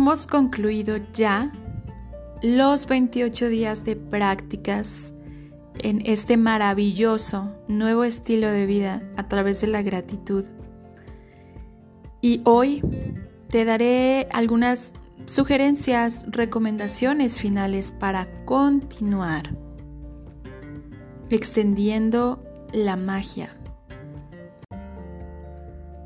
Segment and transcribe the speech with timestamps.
[0.00, 1.52] hemos concluido ya
[2.40, 5.12] los 28 días de prácticas
[5.78, 10.46] en este maravilloso nuevo estilo de vida a través de la gratitud.
[12.22, 12.82] Y hoy
[13.50, 14.94] te daré algunas
[15.26, 19.54] sugerencias, recomendaciones finales para continuar
[21.28, 23.54] extendiendo la magia.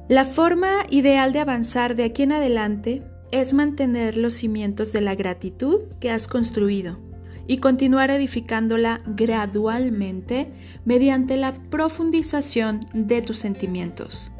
[0.09, 5.16] La forma ideal de avanzar de aquí en adelante es mantener los cimientos de la
[5.16, 7.01] gratitud que has construido
[7.48, 10.52] y continuar edificándola gradualmente
[10.84, 14.30] mediante la profundización de tus sentimientos.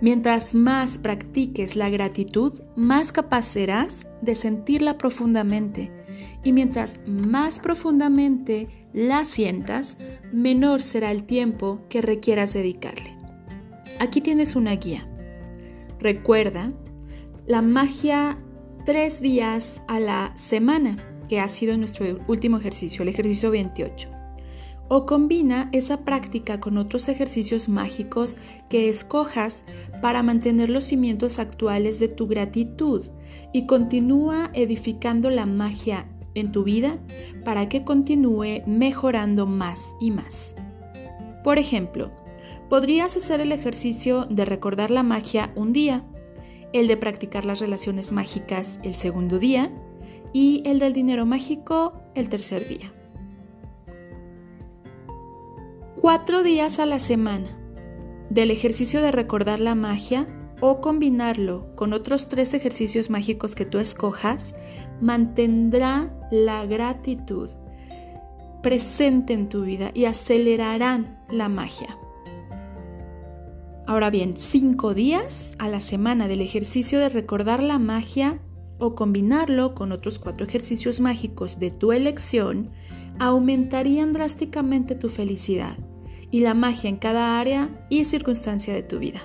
[0.00, 5.92] Mientras más practiques la gratitud, más capaz serás de sentirla profundamente.
[6.42, 9.98] Y mientras más profundamente la sientas,
[10.32, 13.14] menor será el tiempo que requieras dedicarle.
[13.98, 15.06] Aquí tienes una guía.
[15.98, 16.72] Recuerda
[17.46, 18.38] la magia
[18.84, 20.96] tres días a la semana,
[21.28, 24.16] que ha sido nuestro último ejercicio, el ejercicio 28
[24.88, 28.36] o combina esa práctica con otros ejercicios mágicos
[28.68, 29.64] que escojas
[30.00, 33.04] para mantener los cimientos actuales de tu gratitud
[33.52, 36.98] y continúa edificando la magia en tu vida
[37.44, 40.54] para que continúe mejorando más y más.
[41.42, 42.12] Por ejemplo,
[42.68, 46.04] podrías hacer el ejercicio de recordar la magia un día,
[46.78, 49.70] el de practicar las relaciones mágicas el segundo día
[50.32, 52.92] y el del dinero mágico el tercer día
[56.00, 57.58] cuatro días a la semana
[58.30, 60.28] del ejercicio de recordar la magia
[60.60, 64.54] o combinarlo con otros tres ejercicios mágicos que tú escojas,
[65.00, 67.50] mantendrá la gratitud
[68.62, 71.98] presente en tu vida y acelerarán la magia.
[73.86, 78.40] Ahora bien, cinco días a la semana del ejercicio de recordar la magia
[78.78, 82.70] o combinarlo con otros cuatro ejercicios mágicos de tu elección
[83.20, 85.78] aumentarían drásticamente tu felicidad
[86.32, 89.20] y la magia en cada área y circunstancia de tu vida.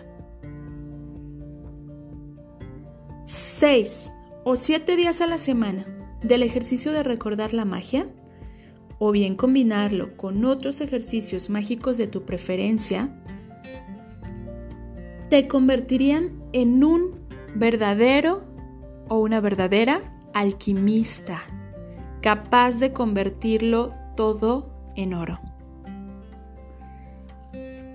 [3.25, 4.11] 6
[4.43, 5.85] o 7 días a la semana
[6.21, 8.07] del ejercicio de recordar la magia,
[8.99, 13.17] o bien combinarlo con otros ejercicios mágicos de tu preferencia,
[15.31, 17.21] te convertirían en un
[17.55, 18.43] verdadero
[19.07, 20.01] o una verdadera
[20.33, 21.39] alquimista,
[22.21, 25.39] capaz de convertirlo todo en oro.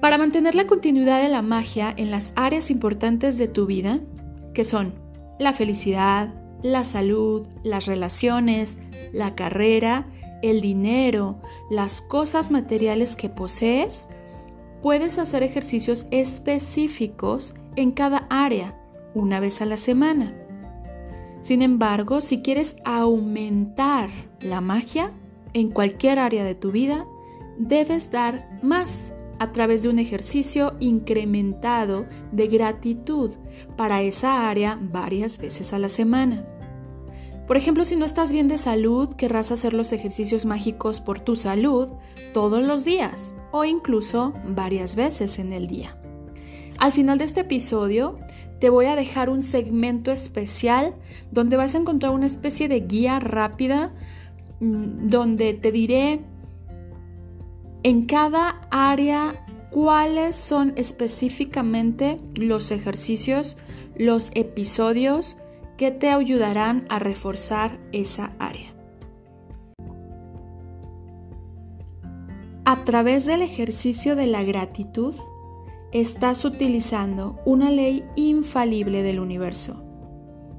[0.01, 4.01] Para mantener la continuidad de la magia en las áreas importantes de tu vida,
[4.55, 4.95] que son
[5.39, 6.33] la felicidad,
[6.63, 8.79] la salud, las relaciones,
[9.13, 10.07] la carrera,
[10.41, 14.09] el dinero, las cosas materiales que posees,
[14.87, 18.79] puedes hacer ejercicios específicos en cada área
[19.15, 20.33] una vez a la semana.
[21.43, 24.11] Sin embargo, si quieres aumentar
[24.41, 25.11] la magia
[25.55, 27.05] en cualquier área de tu vida,
[27.59, 33.33] debes dar más a través de un ejercicio incrementado de gratitud
[33.77, 36.47] para esa área varias veces a la semana.
[37.47, 41.37] Por ejemplo, si no estás bien de salud, querrás hacer los ejercicios mágicos por tu
[41.37, 41.93] salud
[42.34, 45.97] todos los días o incluso varias veces en el día.
[46.79, 48.19] Al final de este episodio
[48.59, 50.95] te voy a dejar un segmento especial
[51.31, 53.95] donde vas a encontrar una especie de guía rápida
[54.61, 56.21] mm, donde te diré
[57.83, 63.56] en cada área cuáles son específicamente los ejercicios,
[63.97, 65.37] los episodios
[65.76, 68.75] que te ayudarán a reforzar esa área.
[72.64, 75.14] A través del ejercicio de la gratitud,
[75.92, 79.84] estás utilizando una ley infalible del universo.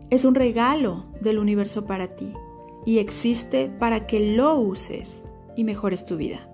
[0.09, 2.34] Es un regalo del universo para ti
[2.85, 5.25] y existe para que lo uses
[5.57, 6.49] y mejores tu vida.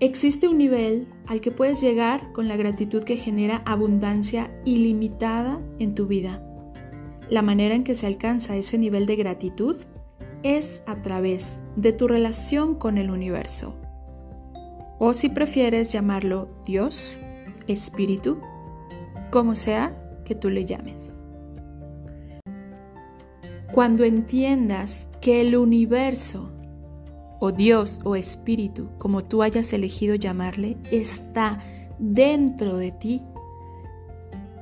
[0.00, 5.94] Existe un nivel al que puedes llegar con la gratitud que genera abundancia ilimitada en
[5.94, 6.44] tu vida.
[7.32, 9.78] La manera en que se alcanza ese nivel de gratitud
[10.42, 13.74] es a través de tu relación con el universo.
[14.98, 17.16] O si prefieres llamarlo Dios,
[17.68, 18.38] Espíritu,
[19.30, 19.96] como sea
[20.26, 21.24] que tú le llames.
[23.72, 26.52] Cuando entiendas que el universo
[27.40, 31.60] o Dios o Espíritu, como tú hayas elegido llamarle, está
[31.98, 33.22] dentro de ti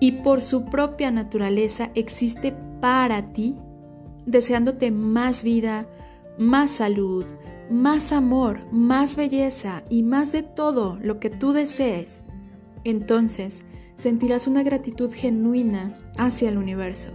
[0.01, 3.55] y por su propia naturaleza existe para ti,
[4.27, 5.87] deseándote más vida,
[6.39, 7.27] más salud,
[7.71, 12.25] más amor, más belleza y más de todo lo que tú desees,
[12.83, 13.63] entonces
[13.95, 17.11] sentirás una gratitud genuina hacia el universo,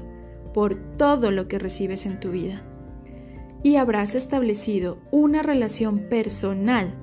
[0.54, 2.64] por todo lo que recibes en tu vida.
[3.64, 6.94] Y habrás establecido una relación personal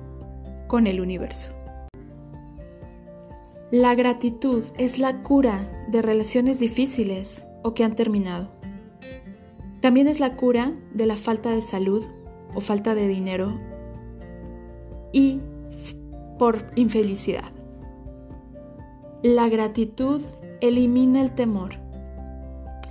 [0.67, 1.51] con el universo.
[3.73, 8.51] La gratitud es la cura de relaciones difíciles o que han terminado.
[9.79, 12.05] También es la cura de la falta de salud
[12.53, 13.59] o falta de dinero
[15.11, 15.39] y
[16.37, 17.51] por infelicidad.
[19.23, 20.21] La gratitud
[20.61, 21.77] elimina el temor,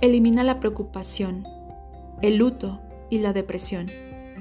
[0.01, 1.45] elimina la preocupación,
[2.21, 3.85] el luto y la depresión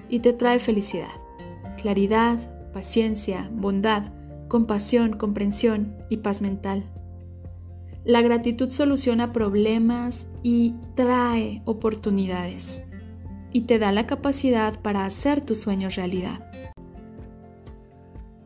[0.08, 1.14] y te trae felicidad,
[1.76, 4.10] claridad, paciencia, bondad,
[4.52, 6.84] compasión, comprensión y paz mental.
[8.04, 12.82] La gratitud soluciona problemas y trae oportunidades
[13.50, 16.50] y te da la capacidad para hacer tus sueños realidad.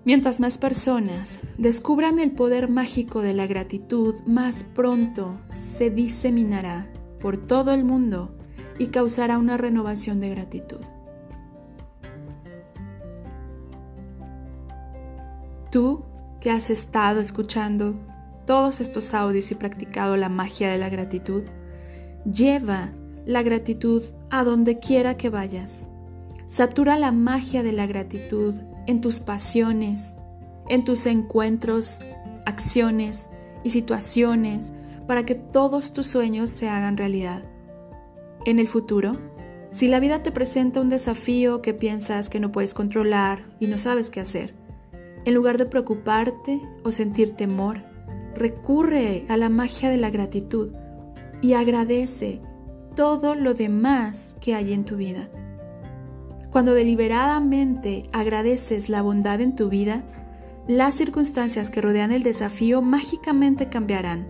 [0.05, 6.89] Mientras más personas descubran el poder mágico de la gratitud, más pronto se diseminará
[7.19, 8.39] por todo el mundo
[8.79, 10.96] y causará una renovación de gratitud.
[15.77, 16.07] Tú
[16.41, 17.97] que has estado escuchando
[18.47, 21.43] todos estos audios y practicado la magia de la gratitud,
[22.25, 22.95] lleva
[23.27, 25.87] la gratitud a donde quiera que vayas.
[26.47, 28.55] Satura la magia de la gratitud
[28.87, 30.15] en tus pasiones,
[30.71, 31.99] en tus encuentros,
[32.47, 33.29] acciones
[33.63, 34.73] y situaciones
[35.07, 37.43] para que todos tus sueños se hagan realidad.
[38.47, 39.13] En el futuro,
[39.71, 43.77] si la vida te presenta un desafío que piensas que no puedes controlar y no
[43.77, 44.55] sabes qué hacer,
[45.27, 47.83] en lugar de preocuparte o sentir temor,
[48.35, 50.71] recurre a la magia de la gratitud
[51.43, 52.41] y agradece
[52.95, 55.29] todo lo demás que hay en tu vida.
[56.51, 60.05] Cuando deliberadamente agradeces la bondad en tu vida,
[60.69, 64.29] las circunstancias que rodean el desafío mágicamente cambiarán.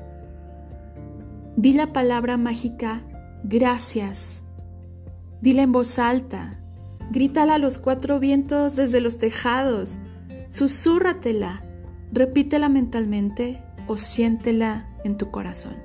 [1.57, 3.03] Di la palabra mágica
[3.45, 4.45] gracias.
[5.43, 6.59] Dila en voz alta.
[7.11, 10.01] Grítala a los cuatro vientos desde los tejados.
[10.49, 11.65] Susúrratela.
[12.13, 15.77] Repítela mentalmente o siéntela en tu corazón.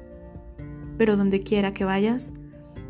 [0.98, 2.34] Pero donde quiera que vayas,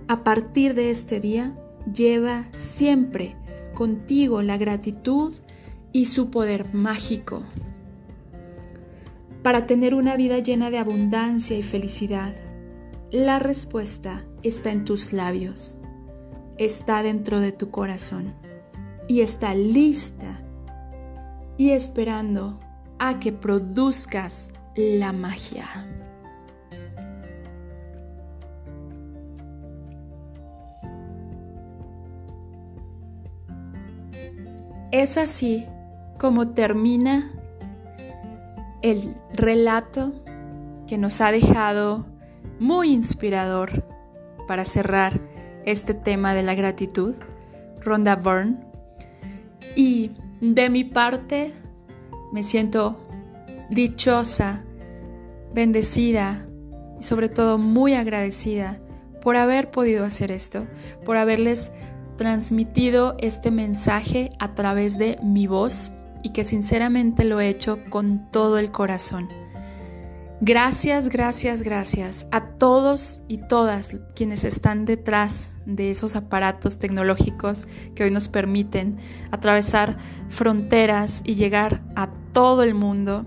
[0.08, 1.58] a partir de este día,
[1.94, 3.36] lleva siempre
[3.74, 5.34] contigo la gratitud
[5.92, 7.44] y su poder mágico
[9.44, 12.36] para tener una vida llena de abundancia y felicidad.
[13.12, 15.80] La respuesta está en tus labios,
[16.58, 18.34] está dentro de tu corazón
[19.08, 20.41] y está lista
[21.62, 22.58] y esperando
[22.98, 25.68] a que produzcas la magia.
[34.92, 35.68] Es así
[36.18, 37.32] como termina
[38.82, 40.14] el relato
[40.88, 42.08] que nos ha dejado
[42.60, 43.86] muy inspirador
[44.48, 45.22] para cerrar
[45.68, 47.14] este tema de la gratitud,
[47.82, 48.58] Rhonda Byrne.
[49.76, 50.10] Y
[50.42, 51.54] de mi parte
[52.34, 52.98] me siento
[53.70, 54.64] dichosa,
[55.54, 56.48] bendecida
[57.00, 58.82] y sobre todo muy agradecida
[59.22, 60.66] por haber podido hacer esto,
[61.06, 61.72] por haberles
[62.18, 65.92] transmitido este mensaje a través de mi voz
[66.24, 69.30] y que sinceramente lo he hecho con todo el corazón.
[70.42, 78.04] Gracias, gracias, gracias a todos y todas quienes están detrás de esos aparatos tecnológicos que
[78.04, 78.98] hoy nos permiten
[79.32, 79.98] atravesar
[80.30, 83.26] fronteras y llegar a todo el mundo,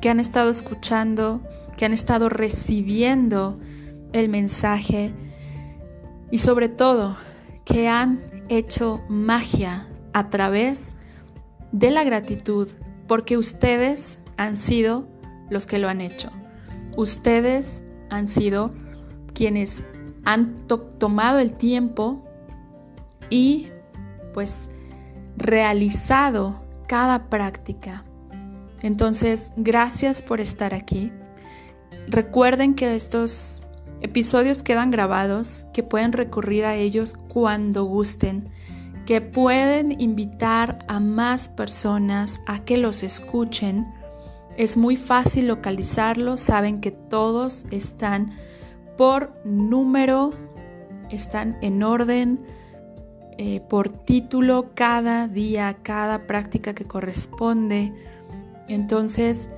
[0.00, 1.40] que han estado escuchando,
[1.76, 3.58] que han estado recibiendo
[4.12, 5.12] el mensaje
[6.30, 7.16] y sobre todo
[7.64, 10.94] que han hecho magia a través
[11.72, 12.68] de la gratitud,
[13.06, 15.06] porque ustedes han sido
[15.50, 16.30] los que lo han hecho.
[16.96, 18.72] Ustedes han sido
[19.34, 19.84] quienes
[20.28, 20.56] han
[20.98, 22.22] tomado el tiempo
[23.30, 23.70] y
[24.34, 24.68] pues
[25.36, 28.04] realizado cada práctica.
[28.82, 31.10] Entonces, gracias por estar aquí.
[32.08, 33.62] Recuerden que estos
[34.00, 38.48] Episodios quedan grabados que pueden recurrir a ellos cuando gusten,
[39.06, 43.92] que pueden invitar a más personas a que los escuchen.
[44.56, 48.30] Es muy fácil localizarlos, saben que todos están
[48.98, 50.30] por número,
[51.08, 52.44] están en orden,
[53.38, 57.94] eh, por título, cada día, cada práctica que corresponde.
[58.66, 59.48] Entonces,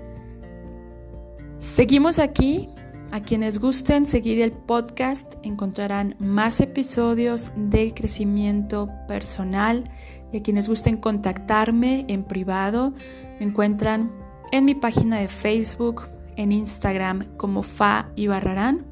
[1.59, 2.68] seguimos aquí
[3.11, 9.90] a quienes gusten seguir el podcast encontrarán más episodios de crecimiento personal
[10.32, 12.92] y a quienes gusten contactarme en privado
[13.40, 14.12] me encuentran
[14.52, 16.06] en mi página de Facebook,
[16.37, 18.89] en Instagram como Fa y Barrarán.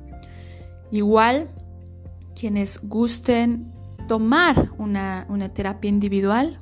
[0.91, 1.51] Igual,
[2.39, 3.65] quienes gusten
[4.07, 6.61] tomar una, una terapia individual,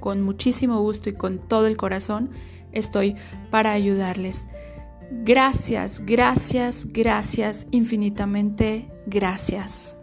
[0.00, 2.30] con muchísimo gusto y con todo el corazón,
[2.72, 3.16] estoy
[3.50, 4.46] para ayudarles.
[5.10, 9.96] Gracias, gracias, gracias, infinitamente gracias.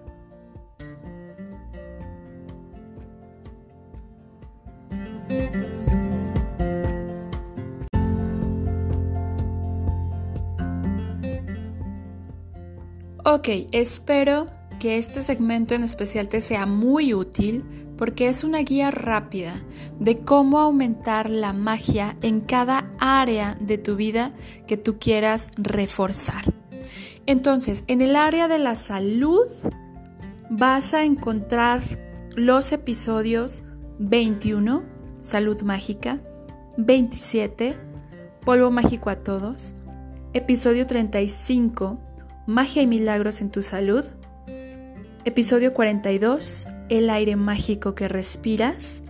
[13.33, 14.47] Ok, espero
[14.77, 17.63] que este segmento en especial te sea muy útil
[17.97, 19.53] porque es una guía rápida
[20.01, 24.33] de cómo aumentar la magia en cada área de tu vida
[24.67, 26.53] que tú quieras reforzar.
[27.25, 29.47] Entonces, en el área de la salud
[30.49, 31.81] vas a encontrar
[32.35, 33.63] los episodios
[33.99, 34.83] 21,
[35.21, 36.19] Salud Mágica,
[36.75, 37.77] 27,
[38.43, 39.73] Polvo Mágico a Todos,
[40.33, 42.10] episodio 35,
[42.47, 44.03] Magia y Milagros en tu Salud,
[45.25, 49.03] episodio 42, El aire mágico que respiras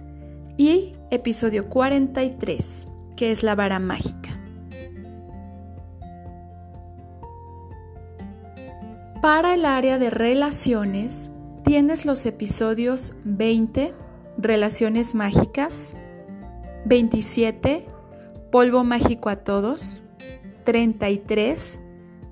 [0.57, 4.37] y episodio 43, que es la vara mágica.
[9.21, 11.31] Para el área de relaciones,
[11.63, 13.93] tienes los episodios 20,
[14.37, 15.93] Relaciones Mágicas,
[16.83, 17.85] 27,
[18.51, 20.01] Polvo Mágico a Todos,
[20.65, 21.79] 33,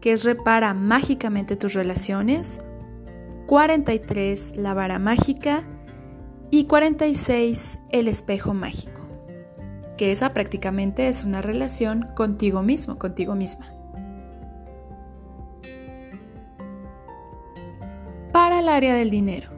[0.02, 2.62] que es Repara Mágicamente tus relaciones,
[3.48, 5.64] 43 la vara mágica
[6.52, 9.02] y 46 el espejo mágico,
[9.98, 13.74] que esa prácticamente es una relación contigo mismo, contigo misma.
[18.32, 19.50] Para el área del dinero,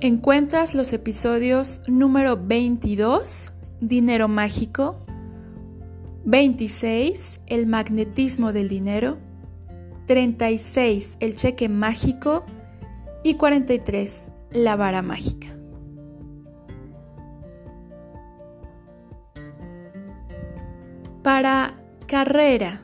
[0.00, 5.00] encuentras los episodios número 22, dinero mágico,
[6.24, 9.18] 26, el magnetismo del dinero,
[10.12, 12.44] 36, el cheque mágico,
[13.22, 14.30] y 43.
[14.50, 15.48] La vara mágica.
[21.22, 22.82] Para carrera,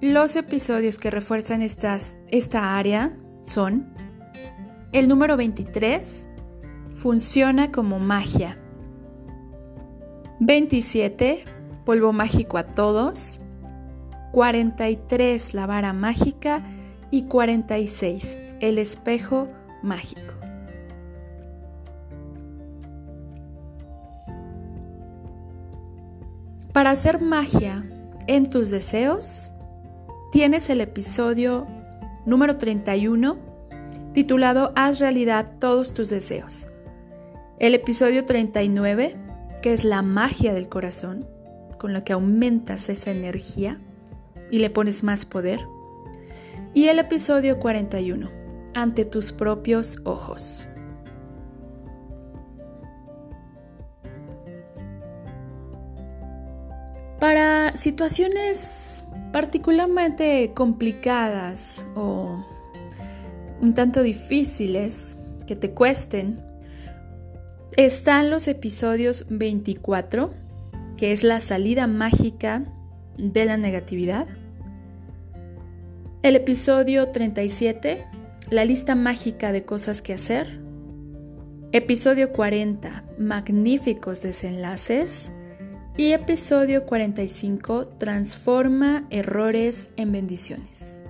[0.00, 3.94] los episodios que refuerzan estas, esta área son
[4.90, 6.26] el número 23,
[6.92, 8.58] funciona como magia.
[10.40, 11.44] 27,
[11.84, 13.40] polvo mágico a todos.
[14.34, 16.60] 43, la vara mágica.
[17.12, 19.46] Y 46, el espejo
[19.80, 20.34] mágico.
[26.72, 27.84] Para hacer magia
[28.26, 29.52] en tus deseos,
[30.32, 31.68] tienes el episodio
[32.26, 33.38] número 31
[34.12, 36.66] titulado Haz realidad todos tus deseos.
[37.60, 39.16] El episodio 39,
[39.62, 41.24] que es la magia del corazón,
[41.78, 43.78] con la que aumentas esa energía
[44.50, 45.60] y le pones más poder.
[46.72, 48.30] Y el episodio 41,
[48.74, 50.68] ante tus propios ojos.
[57.20, 62.44] Para situaciones particularmente complicadas o
[63.60, 66.42] un tanto difíciles que te cuesten,
[67.76, 70.32] están los episodios 24,
[70.96, 72.64] que es la salida mágica
[73.16, 74.26] de la negatividad,
[76.24, 78.06] el episodio 37,
[78.48, 80.58] la lista mágica de cosas que hacer.
[81.72, 85.30] Episodio 40, magníficos desenlaces.
[85.98, 91.04] Y episodio 45, transforma errores en bendiciones.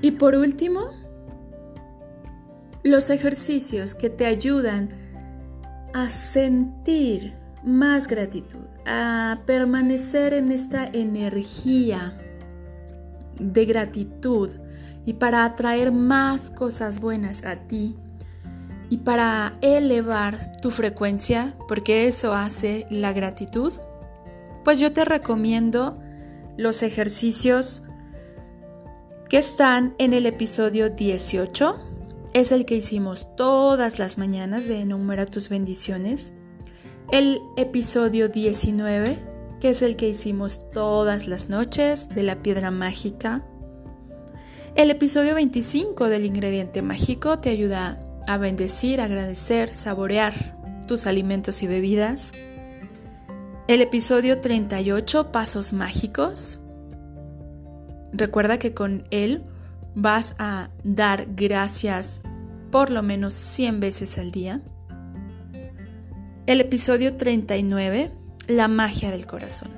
[0.00, 0.92] Y por último,
[2.82, 5.01] los ejercicios que te ayudan
[5.94, 7.34] a sentir
[7.64, 12.18] más gratitud, a permanecer en esta energía
[13.38, 14.50] de gratitud
[15.04, 17.96] y para atraer más cosas buenas a ti
[18.88, 23.72] y para elevar tu frecuencia, porque eso hace la gratitud,
[24.64, 25.98] pues yo te recomiendo
[26.56, 27.82] los ejercicios
[29.28, 31.91] que están en el episodio 18.
[32.34, 36.32] Es el que hicimos todas las mañanas de Enumera tus bendiciones
[37.10, 39.18] el episodio 19,
[39.60, 43.44] que es el que hicimos todas las noches de la piedra mágica.
[44.76, 50.58] El episodio 25 del ingrediente mágico te ayuda a bendecir, agradecer, saborear
[50.88, 52.32] tus alimentos y bebidas.
[53.68, 56.60] El episodio 38, Pasos Mágicos.
[58.14, 59.44] Recuerda que con él
[59.94, 62.21] vas a dar gracias
[62.72, 64.62] por lo menos 100 veces al día.
[66.46, 68.10] El episodio 39,
[68.48, 69.70] La magia del corazón.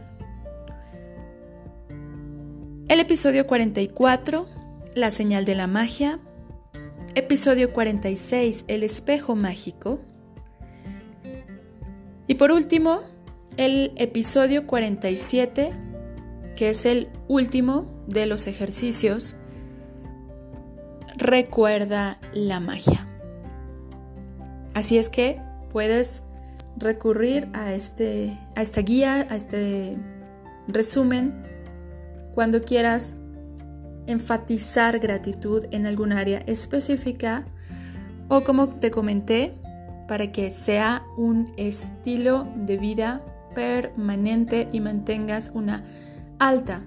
[2.89, 4.47] El episodio 44,
[4.95, 6.21] La señal de la magia.
[7.17, 10.01] Episodio 46, El espejo mágico.
[12.29, 13.01] Y por último,
[13.57, 15.73] el episodio 47,
[16.57, 19.37] que es el último de los ejercicios,
[21.25, 23.09] recuerda la magia.
[24.75, 25.41] Así es que
[25.73, 26.23] puedes
[26.77, 29.97] recurrir a, este, a esta guía, a este
[30.69, 31.43] resumen,
[32.35, 33.15] cuando quieras
[34.07, 37.47] enfatizar gratitud en algún área específica
[38.29, 39.55] o como te comenté,
[40.07, 43.23] para que sea un estilo de vida
[43.55, 45.83] permanente y mantengas una
[46.39, 46.83] alta,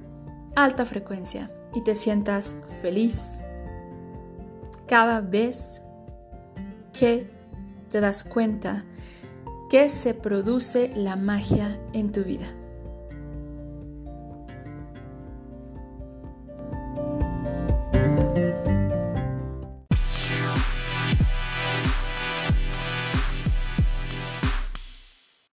[0.55, 3.41] alta frecuencia y te sientas feliz
[4.87, 5.81] cada vez
[6.93, 7.29] que
[7.89, 8.85] te das cuenta
[9.69, 12.47] que se produce la magia en tu vida.